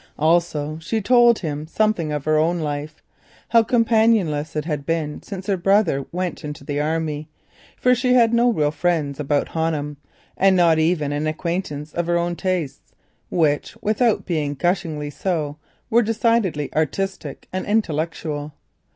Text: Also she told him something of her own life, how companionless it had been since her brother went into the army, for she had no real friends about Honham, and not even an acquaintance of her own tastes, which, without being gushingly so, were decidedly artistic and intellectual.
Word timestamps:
Also 0.17 0.79
she 0.81 0.99
told 0.99 1.37
him 1.37 1.67
something 1.67 2.11
of 2.11 2.25
her 2.25 2.35
own 2.35 2.59
life, 2.59 3.03
how 3.49 3.61
companionless 3.61 4.55
it 4.55 4.65
had 4.65 4.83
been 4.83 5.21
since 5.21 5.45
her 5.45 5.57
brother 5.57 6.07
went 6.11 6.43
into 6.43 6.63
the 6.63 6.79
army, 6.81 7.29
for 7.77 7.93
she 7.93 8.15
had 8.15 8.33
no 8.33 8.51
real 8.51 8.71
friends 8.71 9.19
about 9.19 9.49
Honham, 9.49 9.97
and 10.35 10.55
not 10.55 10.79
even 10.79 11.11
an 11.11 11.27
acquaintance 11.27 11.93
of 11.93 12.07
her 12.07 12.17
own 12.17 12.35
tastes, 12.35 12.93
which, 13.29 13.77
without 13.79 14.25
being 14.25 14.55
gushingly 14.55 15.11
so, 15.11 15.57
were 15.91 16.01
decidedly 16.01 16.73
artistic 16.73 17.47
and 17.53 17.67
intellectual. 17.67 18.53